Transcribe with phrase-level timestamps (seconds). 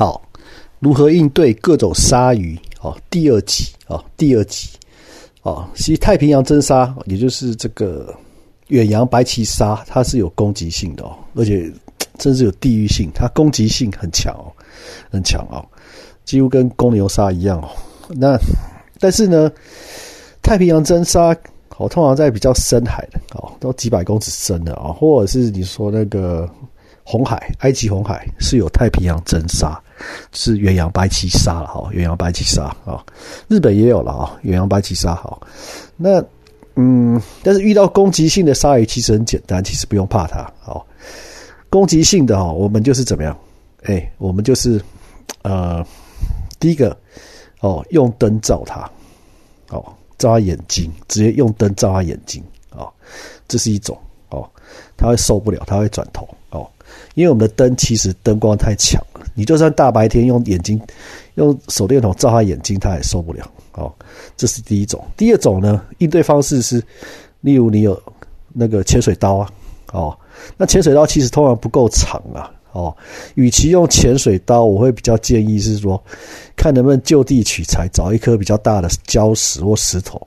[0.00, 0.22] 好，
[0.78, 2.58] 如何应对各种鲨鱼？
[2.80, 4.70] 哦，第二集哦，第二集
[5.42, 8.10] 哦，其实太平洋真鲨，也就是这个
[8.68, 11.70] 远洋白鳍鲨，它是有攻击性的哦，而且
[12.18, 14.50] 甚至有地域性，它攻击性很强哦，
[15.10, 15.62] 很强哦，
[16.24, 17.68] 几乎跟公牛鲨一样哦。
[18.08, 18.38] 那
[18.98, 19.52] 但是呢，
[20.40, 21.36] 太平洋真鲨
[21.76, 26.48] 哦，通常在比较深海的哦，都几百公尺深的啊，或者是你说那个。
[27.02, 29.76] 红海，埃及红海是有太平洋真鲨，
[30.32, 33.04] 是远洋白鳍鲨了哈，远洋白鳍鲨啊，
[33.48, 35.38] 日本也有了啊，远洋白鳍鲨哈。
[35.96, 36.22] 那
[36.76, 40.80] 嗯，但是遇到攻击性的鲨鱼其实很简单，其实不用怕它哦。
[41.68, 43.36] 攻击性的哈，我们就是怎么样？
[43.84, 44.80] 哎，我们就是
[45.42, 45.84] 呃，
[46.58, 46.96] 第一个
[47.60, 48.90] 哦，用灯照它，
[49.70, 49.84] 哦，
[50.18, 52.90] 照它眼睛，直接用灯照它眼睛哦，
[53.48, 53.98] 这是一种
[54.30, 54.48] 哦，
[54.96, 56.68] 它会受不了，它会转头哦。
[57.14, 59.00] 因为我们的灯其实灯光太强，
[59.40, 60.78] 你就算大白天用眼睛
[61.36, 63.50] 用手电筒照他眼睛，他也受不了。
[63.72, 63.90] 哦，
[64.36, 65.02] 这是第一种。
[65.16, 66.84] 第二种呢，应对方式是，
[67.40, 67.98] 例如你有
[68.52, 69.50] 那个潜水刀啊，
[69.94, 70.18] 哦，
[70.58, 72.94] 那潜水刀其实通常不够长啊，哦，
[73.34, 75.98] 与其用潜水刀，我会比较建议是说，
[76.54, 80.20] 看能不能就地取材，找一颗比较大的礁石或石头，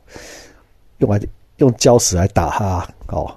[0.97, 1.22] 用来
[1.58, 3.31] 用礁石来打它，哦。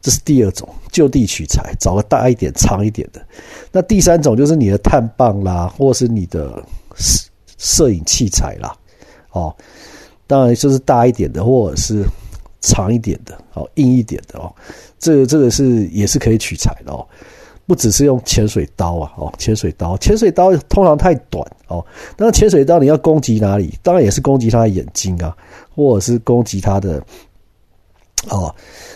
[0.00, 3.24] 这是第二种，就地取材，找个大一点、长一点的。
[3.72, 6.62] 那第三种就是你的碳棒啦，或是你的
[6.94, 8.76] 摄摄影器材啦，
[9.30, 9.54] 哦，
[10.26, 12.04] 当然就是大一点的，或者是
[12.60, 14.54] 长一点的，哦，硬一点的哦。
[14.98, 17.06] 这个这个是也是可以取材的哦，
[17.66, 21.82] 不只是用潜水刀啊，哦，潜水刀，潜水刀通常太短哦。
[22.18, 23.72] 那潜水刀你要攻击哪里？
[23.82, 25.34] 当然也是攻击他的眼睛啊，
[25.74, 27.02] 或者是攻击他的。
[28.30, 28.54] 哦，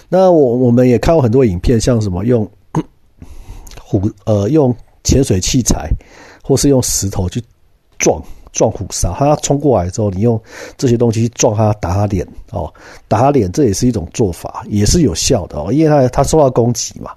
[0.08, 2.48] 那我我们也看过很多影片，像什么用
[3.82, 5.90] 虎呃用潜水器材，
[6.42, 7.42] 或是用石头去
[7.98, 10.40] 撞撞虎鲨，它冲过来之后，你用
[10.76, 12.72] 这些东西去撞它，打它脸哦，
[13.06, 17.12] 打它脸，这也是一种做法，也是有效的哦，因为它它受到攻击嘛。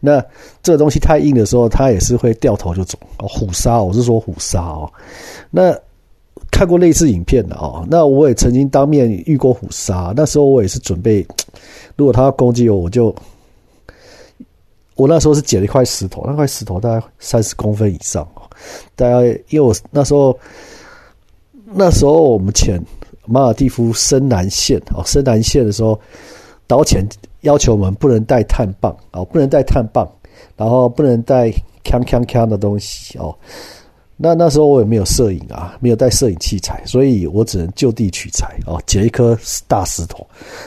[0.00, 0.24] 那
[0.62, 3.28] 这个东西太硬的时候，它也是会掉头就走哦。
[3.28, 4.90] 虎鲨，我是说虎鲨哦，
[5.50, 5.74] 那。
[6.50, 11.26] 看过类似影片的哦，那我也曾经当面遇过虎鲨，那时候我也是准备，
[11.96, 13.14] 如果它要攻击我，我就，
[14.96, 18.42] 我那时候是捡了一块石头，那块石头大概三十公分以上哦，
[18.94, 20.38] 大概因为我那时候，
[21.72, 22.78] 那时候我们潜
[23.24, 25.98] 马尔蒂夫深南线哦，深南线的时候，
[26.66, 27.06] 导潜
[27.40, 30.06] 要求我们不能带碳棒哦，不能带碳棒，
[30.56, 31.48] 然后不能带
[31.84, 33.34] 锵锵锵的东西哦。
[34.22, 39.34] 那那时候我也没有摄影啊，没有带摄影器材，所以我只能就地取材哦，捡一颗
[39.66, 40.26] 大石头，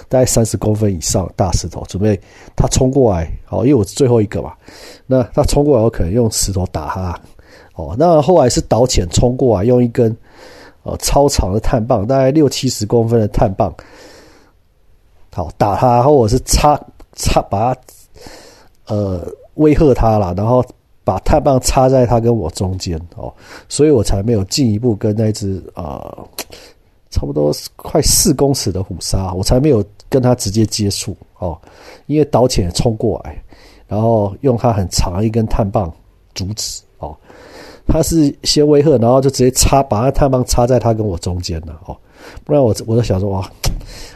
[0.10, 2.20] 大概三十公分以上大石头，准备
[2.56, 4.54] 他冲过来哦，因为我是最后一个嘛。
[5.06, 7.22] 那他冲过来，我可能用石头打他
[7.76, 7.96] 哦。
[7.96, 10.18] 那后来是导潜冲过来，用一根
[10.82, 13.72] 呃超长的碳棒，大概六七十公分的碳棒，
[15.32, 16.76] 好打他，或者是插
[17.16, 17.82] 插把他
[18.88, 20.66] 呃威吓他了，然后。
[21.04, 23.34] 把碳棒插在他跟我中间哦，
[23.68, 26.18] 所以我才没有进一步跟那只啊，
[27.10, 31.60] 差不多快四公尺的虎鲨，我才没有跟他直接接触哦，
[32.06, 33.42] 因为导潜冲过来，
[33.88, 35.94] 然后用他很长一根碳棒
[36.34, 37.16] 阻止哦，
[37.86, 41.98] 他是先威吓，然后就直接插，把那碳棒插在他跟我中间了哦，
[42.46, 43.52] 不然我我在想说哇，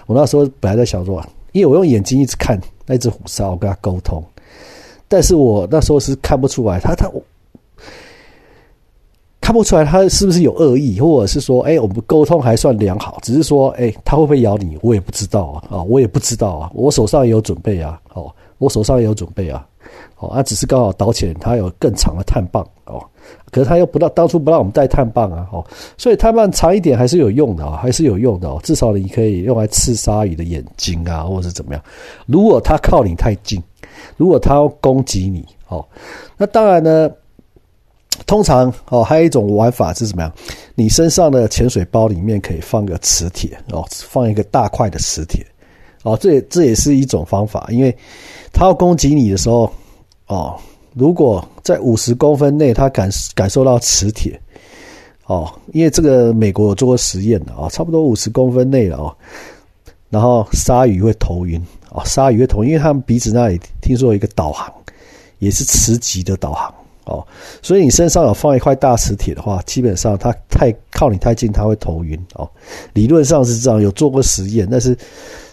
[0.05, 1.21] 我那时候本来在想说，
[1.51, 4.23] 因为我用眼睛一直看那只虎鲨，我跟他沟通。
[5.07, 7.09] 但是我那时候是看不出来，他他
[9.40, 19.66] 看不出来他是不是有恶意，或者是说，哎，我们沟通还算良好，只是说，哎，他会不会咬你，我也不知道啊，啊，我也不知道啊，我手上也有准备啊，哦，我手上也有准备啊，
[20.18, 23.01] 哦，啊，只是刚好导潜，他有更长的碳棒哦，
[23.50, 25.66] 可是他又不让当初不让我们带碳棒啊，哦，
[25.97, 31.81] 所以碳棒长一点还是有用的啊，还是有用的哦，至少你可以用来刺鲨鱼的眼睛啊，或者是怎么样，
[32.25, 33.63] 如果他靠你太近。
[34.15, 35.85] 如果他要攻击你，哦，
[36.37, 37.09] 那当然呢。
[38.25, 40.33] 通常哦，还有一种玩法是怎么样？
[40.73, 45.45] 你身上的潜水包里面可以放个磁铁哦，放一个大块的磁铁
[46.01, 47.67] 哦，这也这也是一种方法。
[47.69, 47.95] 因为
[48.51, 49.71] 他要攻击你的时候
[50.25, 50.59] 哦，
[50.95, 54.38] 如果在五十公分内他感感受到磁铁
[55.27, 59.15] 哦，因为这个美国有做过实验的啊，差不多五十公分内了哦，
[60.09, 61.63] 然后鲨鱼会头晕。
[61.92, 64.72] 哦，鲨鱼的头，因为他们鼻子那里听说有一个导航，
[65.39, 66.74] 也是磁极的导航
[67.06, 67.25] 哦，
[67.62, 72.50] 所以你身上有放一块大磁铁的话，基本上它太靠你太近，它会头晕哦。
[72.94, 74.98] 理论上是这样，有做过实验，但是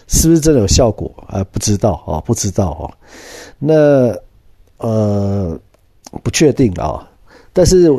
[0.07, 1.43] 是不是真的有效果啊？
[1.51, 2.91] 不知道啊，不知道哦。
[3.57, 4.13] 那
[4.77, 5.57] 呃，
[6.21, 7.09] 不确定啊。
[7.53, 7.89] 但是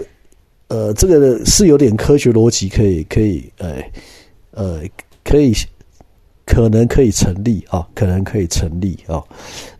[0.68, 3.82] 呃，这个是有点科学逻辑，可以可以，呃
[4.50, 4.80] 呃，
[5.24, 5.54] 可以
[6.46, 9.22] 可能可以成立啊，可能可以成立啊。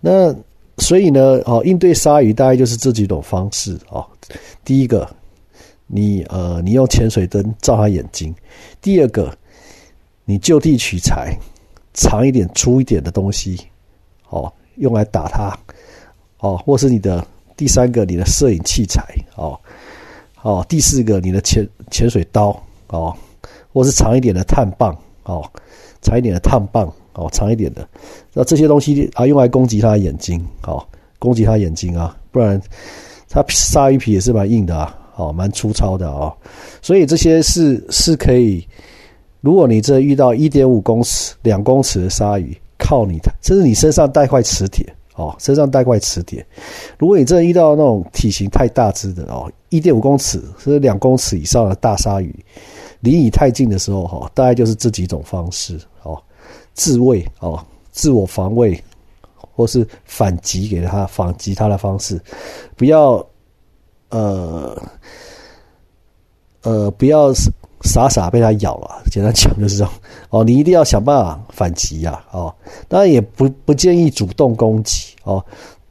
[0.00, 0.34] 那
[0.78, 4.04] 所以呢，哦，应对鲨鱼大概就是这几种方式啊。
[4.64, 5.08] 第一个，
[5.86, 8.30] 你呃，你用潜水灯照它眼睛；
[8.82, 9.34] 第二个，
[10.24, 11.34] 你就地取材，
[11.94, 13.58] 长一点、粗一点的东西，
[14.28, 15.56] 哦，用来打它，
[16.40, 17.26] 哦，或是你的
[17.56, 19.02] 第三个，你的摄影器材，
[19.36, 19.58] 哦。
[20.42, 22.56] 哦，第四个，你的潜潜水刀
[22.88, 23.12] 哦，
[23.72, 24.96] 或是长一点的碳棒
[25.26, 25.44] 哦，
[26.00, 27.86] 长一点的碳棒哦，长一点的，
[28.32, 30.82] 那这些东西啊，用来攻击它的眼睛哦，
[31.18, 32.60] 攻击它眼睛啊，不然
[33.28, 36.32] 它鲨鱼皮也是蛮硬的啊，哦，蛮粗糙的啊，
[36.80, 38.66] 所以这些是是可以，
[39.40, 44.86] 如果你这遇到一点五公尺、两公尺的鲨鱼，靠你，甚至你身上带块磁铁。
[45.18, 46.46] 哦，身上带块磁铁。
[46.98, 52.44] 如果你真的遇到那种体型太大只的哦，一点五公尺甚至两公尺以上的大鲨鱼，
[53.06, 56.20] 离你太近的时候，哈，大概就是这几种方式哦，
[56.74, 58.82] 自卫哦，自我防卫，
[59.54, 62.20] 或是反击给他反击他的方式，
[62.74, 63.24] 不要
[64.08, 64.76] 呃
[66.62, 67.32] 呃，不要
[67.82, 69.92] 傻傻被他咬了，简单讲就是这种
[70.30, 70.42] 哦。
[70.42, 72.52] 你一定要想办法反击呀，哦，
[72.88, 75.44] 当然也不不建议主动攻击哦。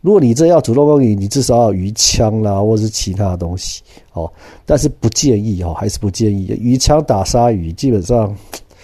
[0.06, 3.81] 如果你真要主动攻击，你至少要鱼枪啦，或者是其他的东西
[4.13, 4.31] 哦。
[4.63, 8.31] 但是不建议哦，还是不建议鱼枪打鲨鱼，基本上，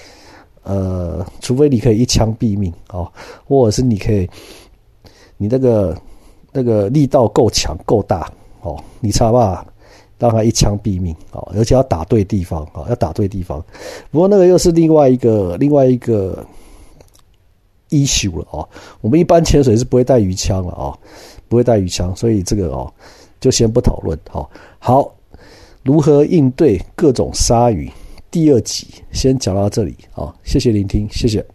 [0.63, 3.07] 呃，除非你可以一枪毙命哦，
[3.47, 4.27] 或者是你可以，
[5.38, 5.95] 你那个
[6.51, 8.27] 那个力道够强够大
[8.62, 9.63] 哦，你差吧。
[10.18, 11.41] 让他一枪毙命啊！
[11.56, 13.59] 而且要打对地方啊，要打对地方。
[14.12, 16.45] 不过那个又是另外一个另外一个
[17.91, 18.67] 一休了哦。
[19.01, 20.97] 我们一般潜水是不会带鱼枪了哦，
[21.47, 22.91] 不会带鱼枪，所以这个哦
[23.39, 24.17] 就先不讨论。
[24.27, 24.49] 好，
[24.79, 25.13] 好，
[25.83, 27.88] 如何应对各种鲨鱼？
[28.31, 31.45] 第二集先讲到这里啊，谢谢聆听，谢谢。